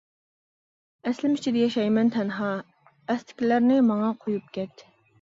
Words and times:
ئەسلىمە 1.11 1.37
ئىچىدە 1.41 1.61
ياشايمەن 1.63 2.11
تەنھا، 2.17 2.49
ئەستىلىكلەرنى 2.57 3.81
ماڭا 3.95 4.13
قويۇپ 4.27 4.55
كەت. 4.61 4.89